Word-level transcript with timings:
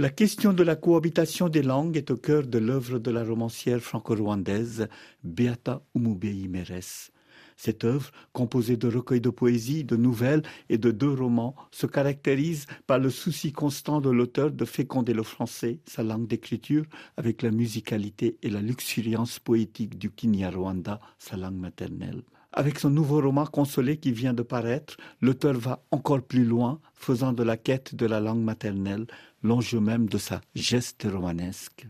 La 0.00 0.08
question 0.08 0.54
de 0.54 0.62
la 0.62 0.76
cohabitation 0.76 1.50
des 1.50 1.60
langues 1.60 1.98
est 1.98 2.10
au 2.10 2.16
cœur 2.16 2.46
de 2.46 2.56
l'œuvre 2.56 2.98
de 2.98 3.10
la 3.10 3.22
romancière 3.22 3.80
franco-rwandaise 3.80 4.88
Beata 5.24 5.82
Umubei 5.94 6.48
Meres. 6.48 7.10
Cette 7.58 7.84
œuvre, 7.84 8.10
composée 8.32 8.78
de 8.78 8.88
recueils 8.88 9.20
de 9.20 9.28
poésie, 9.28 9.84
de 9.84 9.96
nouvelles 9.96 10.40
et 10.70 10.78
de 10.78 10.90
deux 10.90 11.12
romans, 11.12 11.54
se 11.70 11.84
caractérise 11.84 12.64
par 12.86 12.98
le 12.98 13.10
souci 13.10 13.52
constant 13.52 14.00
de 14.00 14.08
l'auteur 14.08 14.50
de 14.50 14.64
féconder 14.64 15.12
le 15.12 15.22
français, 15.22 15.80
sa 15.84 16.02
langue 16.02 16.26
d'écriture, 16.26 16.86
avec 17.18 17.42
la 17.42 17.50
musicalité 17.50 18.38
et 18.42 18.48
la 18.48 18.62
luxuriance 18.62 19.38
poétique 19.38 19.98
du 19.98 20.10
Kinyarwanda, 20.10 20.98
sa 21.18 21.36
langue 21.36 21.58
maternelle. 21.58 22.22
Avec 22.52 22.80
son 22.80 22.90
nouveau 22.90 23.20
roman 23.20 23.46
Consolé 23.46 23.98
qui 23.98 24.10
vient 24.10 24.34
de 24.34 24.42
paraître, 24.42 24.96
l'auteur 25.20 25.54
va 25.54 25.84
encore 25.92 26.22
plus 26.22 26.44
loin, 26.44 26.80
faisant 26.94 27.32
de 27.32 27.44
la 27.44 27.56
quête 27.56 27.94
de 27.94 28.06
la 28.06 28.18
langue 28.18 28.42
maternelle 28.42 29.06
l'enjeu 29.42 29.80
même 29.80 30.08
de 30.08 30.18
sa 30.18 30.40
geste 30.54 31.06
romanesque. 31.10 31.86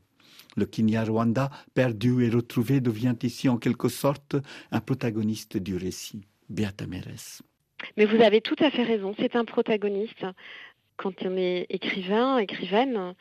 Le 0.56 0.66
Kinyarwanda, 0.66 1.50
perdu 1.74 2.24
et 2.24 2.30
retrouvé, 2.30 2.80
devient 2.80 3.16
ici 3.22 3.48
en 3.48 3.56
quelque 3.56 3.88
sorte 3.88 4.36
un 4.70 4.80
protagoniste 4.80 5.56
du 5.56 5.76
récit. 5.76 6.26
Beata 6.48 6.86
Meres. 6.86 7.42
Mais 7.96 8.04
vous 8.04 8.20
avez 8.20 8.40
tout 8.40 8.56
à 8.58 8.70
fait 8.70 8.82
raison, 8.82 9.14
c'est 9.18 9.36
un 9.36 9.44
protagoniste. 9.44 10.26
Quand 10.96 11.14
on 11.24 11.36
est 11.36 11.66
écrivain, 11.70 12.38
écrivaine, 12.38 13.14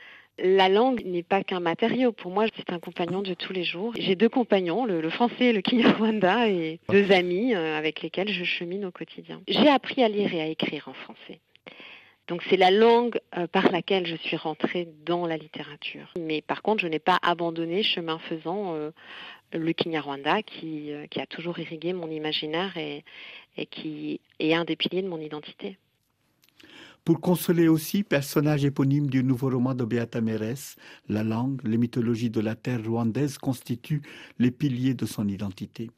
la 0.44 0.70
langue 0.70 1.04
n'est 1.06 1.24
pas 1.24 1.44
qu'un 1.44 1.60
matériau. 1.60 2.12
Pour 2.12 2.32
moi, 2.32 2.46
c'est 2.56 2.72
un 2.72 2.80
compagnon 2.80 3.22
de 3.22 3.34
tous 3.34 3.54
les 3.54 3.64
jours. 3.64 3.94
J'ai 3.98 4.16
deux 4.16 4.30
compagnons, 4.30 4.86
le, 4.86 5.10
français 5.10 5.46
et 5.46 5.54
le 5.54 5.62
Kinyarwanda, 5.62 6.50
et 6.50 6.80
deux 6.90 7.12
amis 7.12 7.54
euh, 7.54 7.78
avec 7.78 8.02
lesquels 8.02 8.30
je 8.30 8.44
chemine 8.44 8.86
au 8.86 8.92
quotidien. 8.92 9.42
J'ai 9.48 9.70
appris 9.70 10.04
à 10.04 10.08
lire 10.08 10.34
et 10.34 10.42
à 10.42 10.48
écrire 10.48 10.88
en 10.88 10.94
français. 10.94 11.40
Donc 12.28 12.44
c'est 12.50 12.58
la 12.58 12.70
langue 12.70 13.20
euh, 13.38 13.48
par 13.48 13.72
laquelle 13.72 14.06
je 14.06 14.16
suis 14.16 14.38
rentrée 14.38 14.88
dans 15.06 15.26
la 15.26 15.38
littérature. 15.38 16.14
Mais 16.18 16.42
par 16.42 16.62
contre, 16.62 16.82
je 16.82 16.88
n'ai 16.88 17.00
pas 17.00 17.18
abandonné, 17.22 17.82
chemin 17.82 18.20
faisant, 18.20 18.76
euh, 18.76 18.92
le 19.52 19.72
Kinyarwanda 19.74 20.44
qui, 20.44 20.92
qui 21.10 21.20
a 21.20 21.26
toujours 21.26 21.58
irrigué 21.58 21.92
mon 21.92 22.12
imaginaire 22.12 22.78
et 22.78 23.04
qui 23.72 24.22
est 24.38 24.54
un 24.54 24.64
des 24.64 24.76
piliers 24.76 25.02
de 25.02 25.08
mon 25.08 25.20
identité. 25.20 25.78
Pour 27.06 27.22
consoler 27.22 27.68
aussi, 27.68 28.04
personnage 28.04 28.66
éponyme 28.66 29.08
du 29.08 29.24
nouveau 29.24 29.50
roman 29.50 29.74
de 29.74 29.84
Beata 29.84 30.22
Meres, 30.22 30.76
la 31.08 31.24
langue, 31.24 31.62
les 31.64 31.78
mythologies 31.78 32.30
de 32.30 32.40
la 32.40 32.56
terre 32.56 32.84
rwandaise 32.84 33.38
constituent 33.38 34.04
les 34.38 34.52
piliers 34.52 34.94
de 34.94 35.06
son 35.06 35.28
identité. 35.28 35.90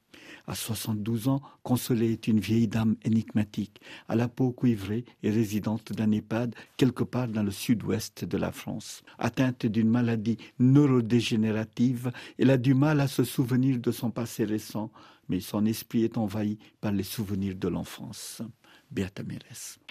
À 0.48 0.56
72 0.56 1.28
ans, 1.28 1.42
Consolée 1.64 2.14
est 2.14 2.28
une 2.28 2.40
vieille 2.40 2.68
dame 2.68 2.96
énigmatique, 3.04 3.82
à 4.08 4.16
la 4.16 4.28
peau 4.28 4.52
cuivrée 4.52 5.06
et 5.24 5.30
résidente 5.30 5.94
d'un 5.94 6.12
EHPAD 6.12 6.56
quelque 6.78 7.04
part 7.04 7.28
dans 7.28 7.44
le 7.44 7.52
sud-ouest 7.52 8.26
de 8.26 8.38
la 8.38 8.52
France. 8.52 9.04
Atteinte 9.18 9.66
d'une 9.66 9.90
maladie 9.90 10.38
neurodégénérative, 10.60 12.12
elle 12.40 12.52
a 12.52 12.58
du 12.58 12.74
mal 12.74 13.00
à 13.02 13.08
se 13.08 13.24
souvenir 13.24 13.80
de 13.80 13.92
son 13.92 14.12
passé 14.12 14.46
récent, 14.46 14.92
mais 15.30 15.40
son 15.40 15.66
esprit 15.66 16.04
est 16.04 16.18
envahi 16.18 16.58
par 16.80 16.92
les 16.92 17.04
souvenirs 17.04 17.56
de 17.56 17.68
l'enfance. 17.68 18.42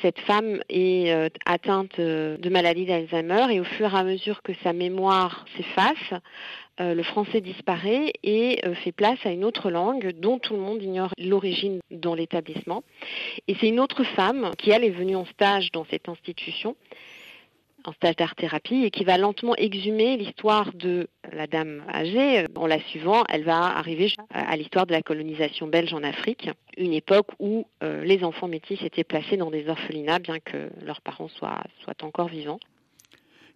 Cette 0.03 0.19
femme 0.21 0.61
est 0.69 1.11
euh, 1.11 1.29
atteinte 1.47 1.99
euh, 1.99 2.37
de 2.37 2.51
maladie 2.51 2.85
d'Alzheimer 2.85 3.47
et 3.51 3.61
au 3.61 3.65
fur 3.65 3.95
et 3.95 3.99
à 3.99 4.05
mesure 4.05 4.43
que 4.43 4.53
sa 4.63 4.75
mémoire 4.75 5.47
s'efface, 5.57 6.21
euh, 6.81 6.95
le 6.95 7.03
français 7.03 7.41
disparaît 7.41 8.13
et 8.23 8.61
fait 8.85 8.93
place 8.93 9.19
à 9.25 9.31
une 9.31 9.45
autre 9.45 9.71
langue 9.71 10.13
dont 10.19 10.39
tout 10.39 10.55
le 10.55 10.61
monde 10.61 10.83
ignore 10.83 11.13
l'origine 11.19 11.81
dans 11.91 12.15
l'établissement. 12.15 12.83
Et 13.49 13.57
c'est 13.59 13.69
une 13.69 13.81
autre 13.81 14.05
femme 14.05 14.51
qui, 14.59 14.71
elle, 14.71 14.85
est 14.85 14.91
venue 14.91 15.17
en 15.17 15.25
stage 15.27 15.73
dans 15.73 15.87
cette 15.91 16.09
institution 16.09 16.77
en 17.85 17.93
stage 17.93 18.17
d'art-thérapie 18.17 18.85
et 18.85 18.91
qui 18.91 19.05
va 19.05 19.19
lentement 19.19 19.55
exhumer 19.57 20.17
l'histoire 20.17 20.73
de 20.75 21.09
la 21.33 21.47
dame 21.47 21.83
âgée. 21.93 22.47
En 22.57 22.67
la 22.67 22.81
suivant, 22.81 23.25
elle 23.29 23.45
va 23.45 23.77
arriver 23.77 24.13
à 24.31 24.57
l'histoire 24.57 24.87
de 24.87 24.93
la 24.93 25.03
colonisation 25.03 25.67
belge 25.67 25.95
en 25.95 26.03
Afrique, 26.03 26.51
une 26.77 26.93
époque 26.93 27.29
où 27.39 27.67
euh, 27.83 28.05
les 28.05 28.25
enfants 28.25 28.49
métis 28.49 28.83
étaient 28.83 29.05
placés 29.05 29.37
dans 29.37 29.51
des 29.51 29.69
orphelinats 29.69 30.19
bien 30.19 30.39
que 30.41 30.71
leurs 30.85 31.01
parents 31.01 31.29
soient, 31.29 31.63
soient 31.85 32.03
encore 32.03 32.29
vivants. 32.29 32.61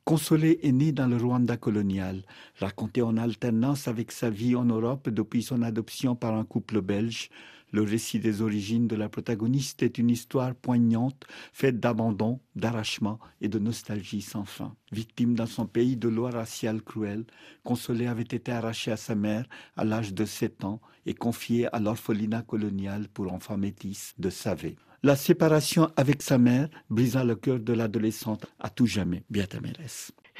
Consolé 0.04 0.58
est 0.62 0.72
né 0.72 0.92
dans 0.92 1.06
le 1.06 1.16
Rwanda 1.16 1.56
colonial, 1.56 2.22
raconté 2.58 3.00
en 3.00 3.16
alternance 3.16 3.88
avec 3.88 4.12
sa 4.12 4.28
vie 4.28 4.54
en 4.54 4.66
Europe 4.66 5.08
depuis 5.08 5.42
son 5.42 5.62
adoption 5.62 6.14
par 6.14 6.34
un 6.34 6.44
couple 6.44 6.82
belge. 6.82 7.30
Le 7.74 7.82
récit 7.82 8.20
des 8.20 8.40
origines 8.40 8.86
de 8.86 8.94
la 8.94 9.08
protagoniste 9.08 9.82
est 9.82 9.98
une 9.98 10.08
histoire 10.08 10.54
poignante, 10.54 11.24
faite 11.52 11.80
d'abandon, 11.80 12.38
d'arrachement 12.54 13.18
et 13.40 13.48
de 13.48 13.58
nostalgie 13.58 14.22
sans 14.22 14.44
fin. 14.44 14.76
Victime 14.92 15.34
dans 15.34 15.46
son 15.46 15.66
pays 15.66 15.96
de 15.96 16.06
lois 16.06 16.30
raciales 16.30 16.82
cruelles, 16.82 17.24
Consolé 17.64 18.06
avait 18.06 18.22
été 18.22 18.52
arraché 18.52 18.92
à 18.92 18.96
sa 18.96 19.16
mère 19.16 19.44
à 19.76 19.84
l'âge 19.84 20.14
de 20.14 20.24
7 20.24 20.62
ans 20.62 20.80
et 21.04 21.14
confié 21.14 21.66
à 21.74 21.80
l'orphelinat 21.80 22.42
colonial 22.42 23.08
pour 23.08 23.32
enfants 23.32 23.58
métis 23.58 24.14
de 24.18 24.30
Savé. 24.30 24.76
La 25.02 25.16
séparation 25.16 25.90
avec 25.96 26.22
sa 26.22 26.38
mère 26.38 26.68
brisa 26.90 27.24
le 27.24 27.34
cœur 27.34 27.58
de 27.58 27.72
l'adolescente 27.72 28.46
à 28.60 28.70
tout 28.70 28.86
jamais. 28.86 29.24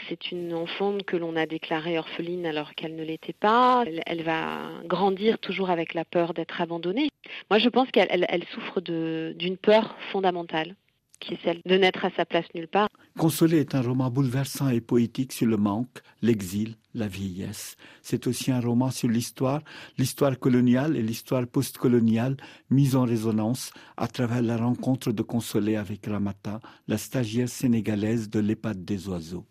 C'est 0.09 0.33
une 0.33 0.53
enfant 0.53 0.99
que 1.07 1.17
l'on 1.17 1.37
a 1.37 1.47
déclarée 1.47 1.99
orpheline 1.99 2.47
alors 2.47 2.75
qu'elle 2.75 2.97
ne 2.97 3.05
l'était 3.05 3.33
pas. 3.33 3.85
Elle, 4.07 4.23
va 4.23 4.71
grandir 4.85 5.39
toujours 5.39 5.71
avec 5.71 5.95
la 5.95 6.05
peur 6.05 6.35
d'être 6.35 6.61
abandonnée. 6.61 7.09
Moi, 7.51 7.59
je 7.59 7.69
pense 7.69 7.91
qu'elle 7.91 8.45
souffre 8.53 8.81
d'une 8.81 9.57
peur 9.57 9.97
fondamentale 10.13 10.75
qui 11.21 11.35
est 11.35 11.39
celle 11.43 11.61
de 11.65 11.77
naître 11.77 12.05
à 12.05 12.11
sa 12.11 12.27
place 12.27 12.45
nulle 12.55 12.69
part. 12.69 12.89
Consolé 13.19 13.59
est 13.59 13.75
un 13.75 13.83
roman 13.83 14.11
bouleversant 14.11 14.69
et 14.69 14.81
poétique 14.81 15.33
sur 15.33 15.47
le 15.47 15.57
manque, 15.57 16.01
l'exil, 16.23 16.77
la 16.95 17.09
vieillesse. 17.09 17.77
C'est 18.03 18.27
aussi 18.27 18.53
un 18.53 18.61
roman 18.61 18.91
sur 18.91 19.09
l'histoire, 19.09 19.63
l'histoire 19.97 20.39
coloniale 20.39 20.97
et 20.97 21.03
l'histoire 21.03 21.47
postcoloniale 21.47 22.37
mise 22.71 22.97
en 22.97 23.05
résonance 23.05 23.73
à 23.97 24.09
travers 24.09 24.43
la 24.43 24.57
rencontre 24.57 25.13
de 25.13 25.23
Consolé 25.23 25.77
avec 25.77 26.07
Ramata, 26.07 26.61
la 26.89 26.99
stagiaire 26.99 27.49
sénégalaise 27.49 28.29
de 28.29 28.41
l'EHPAD 28.41 28.85
des 28.85 29.09
oiseaux. 29.09 29.47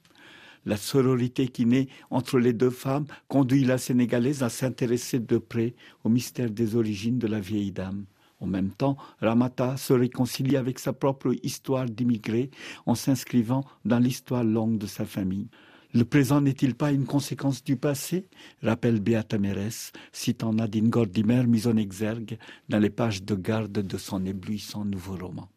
La 0.66 0.78
sororité 0.78 1.48
qui 1.48 1.66
naît 1.66 1.88
entre 2.10 2.40
les 2.40 2.54
deux 2.54 2.70
femmes 2.70 3.06
conduit 3.28 3.66
la 3.66 3.78
Sénégalaise 3.78 4.44
à 4.44 4.50
s'intéresser 4.50 5.20
de 5.20 5.38
près 5.38 5.76
au 6.04 6.10
mystère 6.10 6.50
des 6.50 6.76
origines 6.76 7.20
de 7.20 7.28
la 7.28 7.40
vieille 7.40 7.72
dame. 7.72 8.06
En 8.40 8.48
même 8.48 8.72
temps, 8.72 8.98
Ramata 9.22 9.78
se 9.78 9.94
réconcilie 9.94 10.58
avec 10.58 10.80
sa 10.80 10.92
propre 10.92 11.34
histoire 11.44 11.86
d'immigré 11.86 12.52
en 12.86 12.96
s'inscrivant 12.96 13.64
dans 13.86 14.00
l'histoire 14.00 14.44
longue 14.44 14.78
de 14.78 14.88
sa 14.88 15.06
famille. 15.06 15.48
Le 15.94 16.06
présent 16.06 16.42
n'est-il 16.42 16.76
pas 16.76 16.92
une 16.92 17.06
conséquence 17.06 17.64
du 17.64 17.78
passé? 17.78 18.28
rappelle 18.64 19.00
Beata 19.00 19.38
Meres, 19.38 19.92
citant 20.12 20.52
Nadine 20.52 20.90
Gordimer 20.90 21.44
mise 21.46 21.68
en 21.68 21.78
exergue 21.78 22.38
dans 22.68 22.80
les 22.80 22.90
pages 22.90 23.24
de 23.24 23.36
garde 23.36 23.72
de 23.72 23.98
son 23.98 24.26
éblouissant 24.26 24.86
nouveau 24.86 25.16
roman. 25.16 25.53